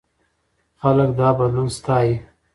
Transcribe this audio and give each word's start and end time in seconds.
خلک 0.81 1.09
دا 1.19 1.29
بدلون 1.37 1.67
ستایي. 1.77 2.13